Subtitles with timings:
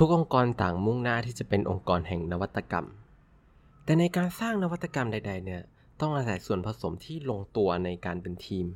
[0.00, 2.86] ทุกองค์กรต่างมุ่งหน้าที่จะเป็นองค์กรแห่งนวัตกรรม
[3.84, 5.62] แต่ในการสร้างนวัตกรรมใด ๆ เนี่ย
[6.00, 8.66] ต้องอาศัยส่วนผสมที่ลงตัวในการเป็นทีม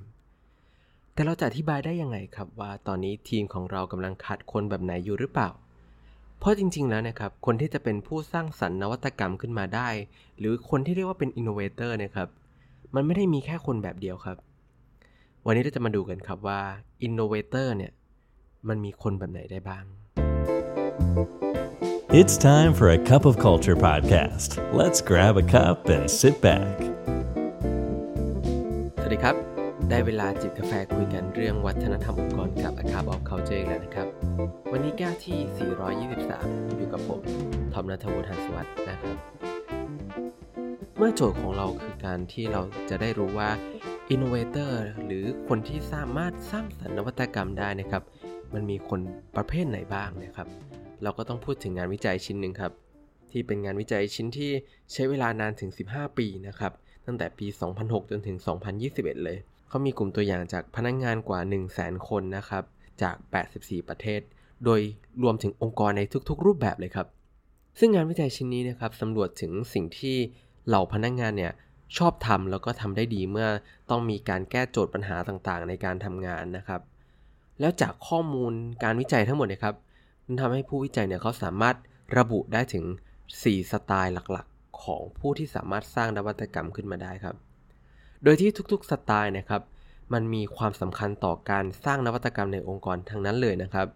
[1.13, 5.49] แต่เราจะอธิบายได้ยังไงครับว่าตอนนี้ทีมของเรากำลังขาดคนแบบไหนอยู่หรือเปล่า
[6.39, 9.89] เพราะจริง ๆ แล้วนะครับ คนที่จะเป็นผู้สร้างสรรค์นวัตกรรมขึ้นมาได้
[10.39, 12.29] หรือคนที่เรียกว่าเป็น innovator นะครับ
[12.95, 14.37] มันไม่ได้มีแค่คนแบบเดียวครับ
[15.47, 16.61] วันนี้เราจะมาดูกันครับว่า
[17.03, 17.93] อินโนเวเตอร์เนี่ย
[18.69, 19.87] มันมีคนแบบไหนได้บ้าง
[22.11, 24.51] It's time for a cup of culture podcast.
[24.73, 26.77] Let's grab a cup and sit back.
[28.99, 29.37] สวัสดีครับ
[29.89, 34.09] ได้เวลาจิบกาแฟคุยกันเรื่องวัฒนธรรมองค์กรกับ a c a b of Culture แล้วนะครับ
[34.73, 35.39] วันนี้แก้วที่
[36.09, 37.21] 423 อยู่กับผม
[37.73, 39.17] ทอมนัทวุฒิหัสวัฒน์นะครับ
[40.97, 43.51] เมื่อโจทย์ของเราคือการที่เราจะได้รู้ว่า
[44.15, 44.73] Innovator
[45.05, 48.03] หรือคนที่สามารถสร้างสรรค์นวัตกรรมได้นะครับ
[48.55, 49.01] มันมีคน
[49.37, 50.49] ประเภทไหนบ้างนะครับ
[51.03, 52.73] เราก็ต้องพูดถึงงานวิจัยชิ้นหนึ่งครับ
[53.31, 54.51] ที่เป็นงานวิจัยชิ้นที่
[54.93, 56.73] ใช้เวลานานถึง 15 ปีนะครับ
[57.07, 57.47] ตั้งแต่ปี
[57.79, 58.37] 2006 จนถึง
[58.81, 61.41] 2021 เลยเขามีกลุ่มตัวอย่างจากพนักงงานกว่า
[61.75, 62.65] 100,000 คนนะครับ
[63.03, 63.17] จาก
[63.53, 64.21] 84 ประเทศ
[64.65, 64.81] โดย
[65.23, 67.07] รวมถึงองค์กรในทุกๆ รูปแบบเลยครับ
[67.79, 70.17] ซึ่งงานวิจัยชิ้นนี้นะครับสำรวจถึงสิ่งที่
[70.67, 71.53] เหล่าพนักงงานเนี่ย
[71.97, 73.49] ชอบทำแล้วก็ทำได้ดีเมื่อ
[73.91, 76.81] ต้องมีการแก้โจทย์ปัญหาต่างๆ ในการทำงานนะครับ
[77.61, 79.75] แล้วจากข้อมูลการวิจัยทั้งหมดนะครับ
[80.33, 81.77] มันทำให้ผู้วิจัยเนี่ยเขาสามารถ
[82.19, 82.85] ระบุได้ถึง
[83.29, 87.37] 4 สไตล์หลักๆ ของผู้ที่สามารถสร้างนวัตกรรมขึ้นมาได้ครับ
[88.25, 89.63] โดยที่ทุกๆ สไตล์นะครับ
[90.13, 93.87] มันมีความสำคัญต่อการสร้างนวัตกรรมในองค์กรทั้งนั้นเลยนะครับ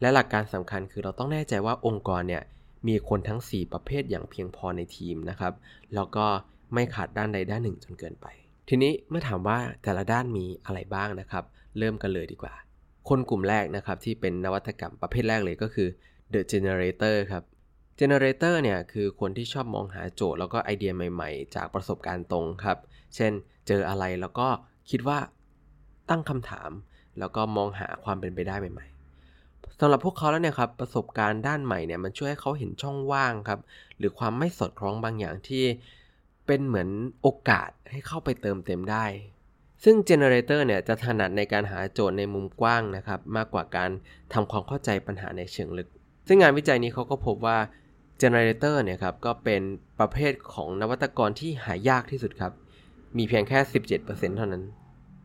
[0.00, 2.42] และหลักการสำคัญคือเราต้องแน่ใจว่าองค์กรเนี่ย
[2.88, 5.52] มีคนทั้ง 4 ประเภทอย่างเพียงพอในทีมนะครับ
[5.94, 6.26] แล้วก็
[6.74, 8.26] ไม่ขาดด้านใดด้านหนึ่งจนเกินไป
[8.68, 11.44] ทีนี้เมื่อถามว่าแต่ละด้านมีอะไรบ้างนะครับ
[11.78, 12.54] เริ่มกันเลยดีกว่า
[13.08, 15.88] คนกลุ่มแรกนะครับที่เป็นนวัตกรรมประเภทแรกเลยก็คือ
[16.32, 17.42] the generator ครับ
[18.00, 22.78] generator เนี่ยคือคนที่ชอบมองหาโจทย์แล้วก็ไอเดียใหม่ๆ จากประสบการณ์ตรงครับ
[23.16, 23.32] เช่น
[23.66, 24.48] เจออะไรแล้วก็
[24.90, 25.18] คิดว่า
[26.10, 26.70] ตั้งคำถาม
[27.18, 33.60] แล้วก็มองหาความเป็นไปได้ใหม่ๆสำหรับพวกเขาแล้วเนี่ยครับประสบการณ์ด้านใหม่เนี่ยมันช่วยให้เขาเห็นช่องว่างครับ
[33.98, 35.64] หรือความไม่สอดคล้องบางอย่างที่
[36.46, 36.88] เป็นเหมือน
[37.22, 39.04] โอกาสให้เข้าไปเติมเต็มได้
[39.84, 43.90] ซึ่ง generator เนี่ยจะถนัดในการหาโจทย์ในมุมกว้างนะครับ มากกว่าการ
[44.32, 45.88] ทำความเข้าใจปัญหาในเชิงลึก
[46.26, 47.58] ซึ่งงานวิจัยนี้เขาก็พบว่า
[48.22, 49.62] generator เนี่ยครับก็เป็น
[49.98, 52.52] ประเภทของนวัตกรที่หายากที่สุดครับ
[53.16, 53.58] มีเพียงแค่
[53.98, 54.62] 17%เท่านั้น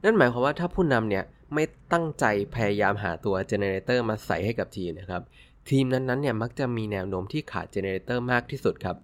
[0.03, 1.23] นั่นหมายความว่าถ้าผู้นำเนี่ย
[1.53, 1.63] ไม่
[1.94, 2.25] ตั้งใจ
[2.56, 5.23] พยายามหาตัว generator มาใส่ให้กับทีมนะครับ
[5.69, 8.97] ทีมนั้นๆเนี่ยมักจะมีแนวโน้มที่ขาด generator มากที่สุดครับ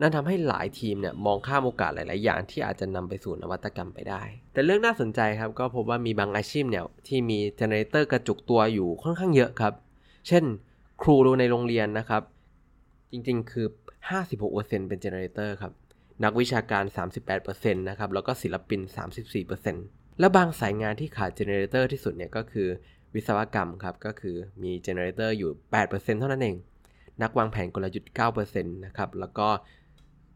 [0.00, 4.22] นั่นทำให้หลายทีมเนี่ยมองข้ามโอกาสหลาย ๆ อย่างที่อาจจะนำไปสู่นวัตกรรมไปได้
[4.52, 9.72] แต่เรื่องน่าสนใจครับก็พบว่ามีบางอาชีพเนี่ยที่มีเจเนเรเตอร์กระจุกตัวอยู่ค่อนข้างเยอะครับ
[10.28, 10.44] เช่น
[11.02, 12.22] ครูในโรงเรียนนะครับ
[13.12, 13.66] จริง ๆ คือ
[14.28, 15.72] 56%เป็นเจเนเรเตอร์ครับ
[16.24, 16.84] นักวิชาการ
[17.34, 18.80] 38%นะครับ แล้วก็ศิลปิน
[19.50, 22.68] 34%แล้วบางสายงานที่ขาด generator ที่สุดเนี่ยก็คือ
[23.14, 25.50] วิศวกรรมครับ ก็คือมี generator อยู่
[25.84, 26.56] 8%เท่านั้นเอง
[27.22, 28.12] นักวางแผนกลยุทธ์
[28.42, 29.48] 9%นะครับ แล้วก็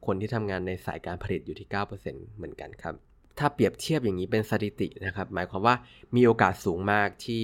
[0.07, 1.69] คนที่ทำงานในสายการผลิตอยู่ที่
[2.03, 2.95] 9%เหมือนกันครับ
[3.39, 5.75] ถ้าเปรียบเทียบอย่างนี้เป็นสถิตินะครับ หมายความว่า
[6.17, 7.43] มีโอกาสสูงมากที่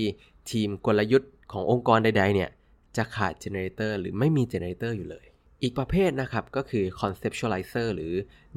[0.50, 2.50] ทีมกลยุทธ์ขององค์กรใดๆเนี่ย
[2.97, 5.25] จะขาด generator หรือไม่มี generator อยู่เลย
[5.62, 8.12] อีกประเภทนะครับก็คือ conceptualizer หรือ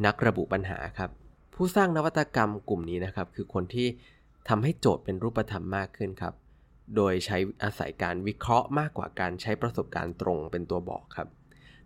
[0.05, 1.09] นักระบุปัญหาครับ
[1.55, 3.87] ผู้สร้างนวัตกรรมกลุ่มนี้นะครับ คือคนที่
[4.49, 6.33] ทำให้โจทย์เป็นรูปธรรมมากขึ้นครับ
[6.95, 11.27] โดยใช้อาศัยการวิเคราะห์มากกว่าการใช้ประสบการณ์ตรงเป็นตัวบอกครับ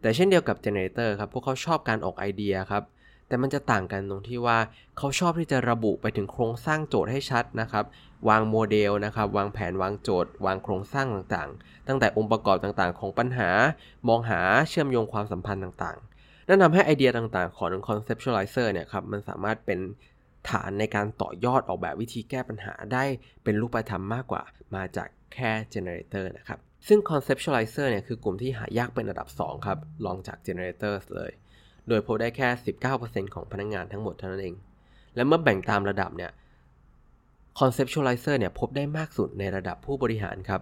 [0.01, 2.83] แต่เช่นเดียวกับ generator ครับ พวกเขาชอบการออกไอเดียครับ
[3.27, 4.57] แต่มันจะต่างกันตรงที่ว่า
[4.97, 7.85] เขาชอบที่จะระบุไปถึงโครงสร้างโจทย์ให้ชัดนะครับ
[8.29, 13.49] วางโมเดลนะครับ วางแผนวางโจทย์ วางโครงสร้างต่างๆ ตั้งแต่องค์ประกอบต่างๆ ของปัญหา
[14.07, 19.79] มองหาเชื่อมโยงความสัมพันธ์ต่างๆนั่นทำให้ไอเดียต่างๆ ของ conceptualizer เนี่ยครับ มันสามารถเป็น
[20.49, 23.03] ฐานในการต่อยอดออกแบบวิธีแก้ปัญหาได้
[23.43, 24.43] เป็นรูปธรรมมากกว่า
[24.75, 31.31] มาจากแค่ generator นะครับ ซึ่ง conceptualizer เนี่ยคือกลุ่มที่หายากเป็นระดับ 2 ครับรองจาก generators เลย
[31.89, 32.47] โดยพบได้แค่
[32.91, 34.55] 19%ของพนักงงานทั้งหมดเท่านั้นเอง
[35.15, 36.31] และเมื่อแบ่งตามระดับเนี่ย
[37.59, 40.61] conceptualizer เนี่ยพบได้มากสุดในระดับผู้บริหารครับ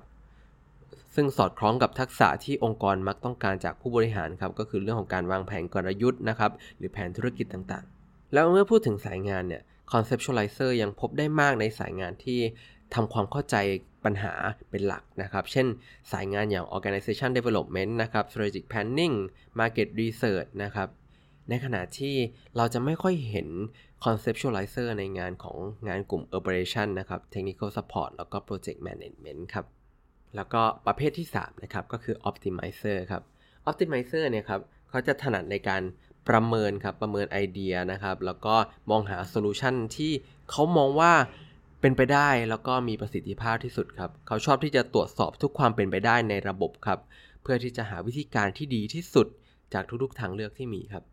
[1.16, 7.99] ซึ่งสอดคล้องกับทักษะที่องค์กรมักต้องการจากผู้บริหารครับ ก็คือเรื่องของการวางแผนกลยุทธ์นะครับ หรือแผนธุรกิจต่างๆ
[8.34, 12.40] แล้วเมื่อพูดถึงสายงานเนี่ย conceptualizer ยังพบได้มากในสายงานที่
[12.94, 13.56] ทำความเข้าใจ
[14.06, 14.34] ปัญหา
[14.70, 15.68] เป็นหลักนะครับ เช่น
[16.12, 19.16] สายงานอย่าง organization development นะครับ strategic planning
[19.60, 20.90] market research นะครับ
[21.50, 22.16] ในขณะที่
[22.58, 23.48] เราจะไม่ค่อยเห็น
[24.06, 29.66] conceptualizer ในงานของงานกลุ่ม operation นะครับ technical support แล้วก็ project management ครับ
[30.36, 33.24] แล้วก็ประเภทที่ 3 นะครับ ก็คือ optimizer ครับ
[33.70, 35.82] optimizer เนี่ยครับเขาจะถนัดในการ
[36.30, 38.56] ประเมินครับประเมินไอเดียนะครับ แล้วก็
[38.90, 40.12] มองหา solution ที่
[40.50, 41.14] เขามองว่า
[41.82, 47.00] เป็นไปได้แล้วก็มีประสิทธิภาพที่สุดครับเขาชอบที่จะตรวจสอบทุกความเป็นไปได้ในระบบครับ
[47.42, 49.28] เพื่อที่จะหาวิธีการที่ดีที่สุด
[49.74, 51.04] จากทุกๆทางเลือกที่มีครับ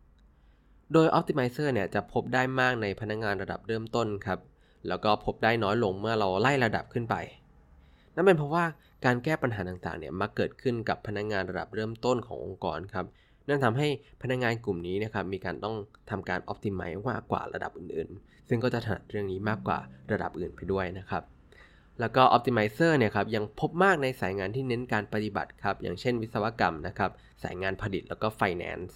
[0.93, 4.39] โดย Optimizer เนี่ยจะพบได้มากในพนักงานระดับเริ่มต้นครับ
[4.87, 7.15] แล้วก็พบได้น้อยลงเมื่อเราไล่ระดับขึ้นไป
[8.15, 8.65] นั่นเป็นเพราะว่า
[9.05, 13.05] การแก้ปัญหาต่างๆเนี่ยมาเกิดขึ้นกับพนักงงานระดับเริ่มต้นขององค์กรครับ
[13.47, 13.87] นั่นทำให้
[14.21, 15.75] พนักงานกลุ่มนี้นะครับมีการต้อง
[16.09, 19.79] ทำการ Optimize มากกว่าระดับอื่นๆ ซึ่งก็จะถนัดเรื่องนี้มากกว่า
[20.11, 21.23] ระดับอื่นไปด้วยนะครับ
[21.99, 27.11] แล้วก็ Optimizer เนี่ยครับยังพบมากในสายงานที่เน้นการปฏิบัติครับ อย่างเช่นวิศวกรรมนะครับ
[27.43, 28.93] สายงานผลิตแล้วก็ Finance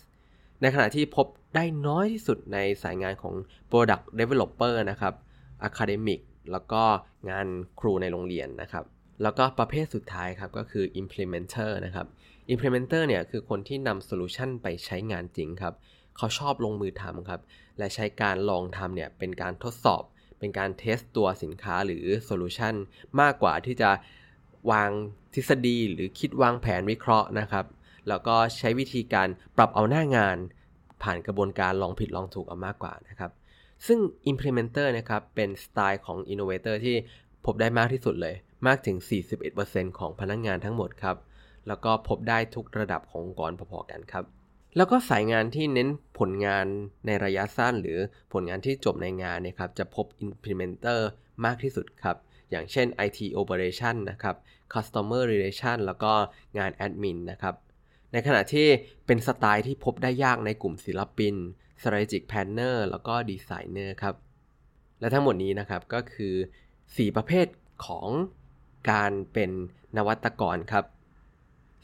[0.61, 3.33] ในขณะที่พบได้น้อยที่สุดในสายงานของ
[3.71, 5.13] Product Developer นะครับ
[5.67, 6.19] Academic
[6.51, 6.83] แล้วก็
[7.29, 7.47] งาน
[7.79, 8.85] ครูในโรงเรียนนะครับ
[9.23, 12.07] แล้วก็ประเภทสุดท้ายครับก็คือ Implementer นะครับ
[12.53, 15.73] Implementer เนี่ยคือคนที่นำ solution ไปใช้งานจริงครับ
[16.17, 17.41] เขาชอบลงมือทำครับ
[17.77, 20.03] และใช้การลองทำเนี่ยเป็นการทดสอบ
[20.39, 22.73] เป็นการ test ตัวสินค้าหรือ solution
[23.21, 23.89] มากกว่าที่จะ
[24.71, 24.89] วาง
[25.33, 27.65] ทฤษฎีหรือคิดวางแผนวิเคราะห์นะครับ
[28.07, 29.27] แล้วก็ใช้วิธีการ
[29.57, 30.37] ปรับเอาหน้างาน
[31.03, 33.31] ผ่านกระบวนการลองผิดลองถูกเอามากกว่านะครับ
[33.87, 33.99] ซึ่ง
[34.31, 36.95] implementer นะครับเป็นสไตล์ของ innovator ที่
[37.45, 38.35] พบได้มากที่สุดเลย
[38.67, 38.97] มากถึง
[39.47, 41.17] 41%ของพนักงงานทั้งหมดครับ
[41.67, 44.25] แล้วก็พบได้ทุกระดับขององค์กรพอๆกันครับ
[44.77, 46.65] แล้วก็สายงานที่เน้นผลงาน
[47.05, 47.99] ในระยะสั้น หรือ
[48.33, 50.99] ผลงานที่จบในงานนะครับจะพบ implementer
[51.45, 52.17] มากที่สุดครับ
[52.51, 54.35] อย่างเช่น IT operation นะครับ
[54.73, 56.13] customer relation แล้วก็
[56.57, 57.55] งาน admin นะครับ
[58.11, 58.67] ในขณะที่
[59.05, 61.35] เป็นสไตล์ที่พบได้ยากในกลุ่มศิลปิน
[61.81, 64.15] strategic planner แล้วก็ designer ครับ
[64.99, 66.33] และทั้งหมดนี้นะครับก็คือ
[66.75, 67.47] 4 ประเภท
[67.85, 68.09] ของ
[68.91, 69.51] การเป็น
[69.97, 70.85] นวัตกรครับ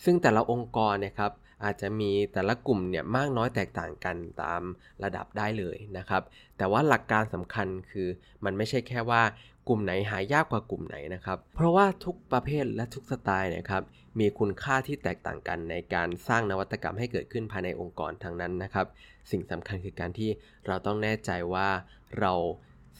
[0.03, 1.31] ซึ่งแต่ละองค์กรนะครับ
[1.63, 4.61] อาจจะมีแต่ละกลุ่มเนี่ยมากน้อยแตกต่างกันตาม
[5.03, 6.23] ระดับได้เลยนะครับ
[6.57, 8.07] แต่ว่าหลักการสำคัญคือ
[8.45, 9.21] มันไม่ใช่แค่ว่า
[9.67, 13.83] กลุ่มไหนหายากกว่ากลุ่มไหนนะครับ เพราะว่าทุกประเภทและทุกสไตล์นะครับ
[14.19, 18.85] มีคุณค่าที่แตกต่างกันในการสร้างนวัตกรรมให้เกิดขึ้นภายในองค์กรทั้งนั้นนะครับ
[19.31, 20.29] สิ่งสำคัญคือการที่
[20.67, 21.69] เราต้องแน่ใจว่า
[22.19, 22.33] เรา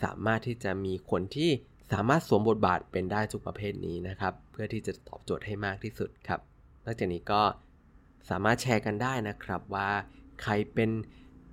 [0.03, 1.49] สามารถที่จะมีคนที่
[1.91, 6.39] สามารถสวมบทบาทเป็นได้ทุกประเภทนี้นะครับ เพื่อที่จะตอบโจทย์ให้มากที่สุดครับ
[6.88, 7.42] นอกจากนี้ก็
[8.30, 9.89] สามารถแชร์กันได้นะครับว่า
[10.42, 10.89] ใครเป็น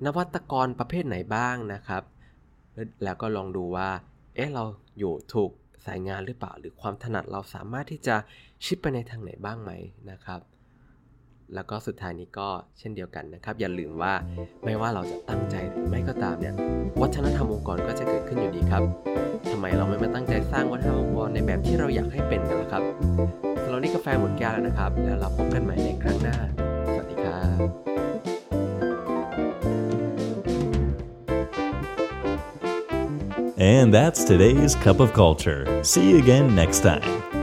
[0.05, 2.03] นวัตกรประเภทไหนบ้างนะครับ
[3.05, 3.89] แล้วก็ลองดูว่า
[4.35, 4.65] เอ๊ะ เรา
[4.99, 5.51] อยู่ถูก
[5.87, 8.17] สายงานหรือเปล่า หรือความถนัดเราสามารถที่จะ
[8.65, 9.71] ชิปไปในทางไหนบ้างไหม
[10.11, 10.41] นะครับ
[11.55, 12.49] แล้วก็สุดท้ายนี้ก็
[12.79, 14.15] เช่นเดียวกันนะครับ อย่าลืมว่า
[14.65, 16.55] ไม่ว่าเราจะตั้งใจหรือไม่ก็ตามเนี่ย
[17.03, 18.83] วัฒนธรรมองค์กรก็จะเกิดขึ้นอยู่ดีครับ
[19.51, 26.37] ทำไมเราไม่มาตั้งใจสร้างวัฒนธรรมองค์กรในแบบที่เราอยากให้เป็นกันล่ะครับ เรานี่กาแฟหมดแก้วแล้วนะครับ แล้วเราพบกันใหม่ในครั้งหน้า
[26.87, 27.59] สวัสดีครับ
[33.73, 35.63] And that's today's Cup of Culture.
[35.83, 37.34] See you again next time.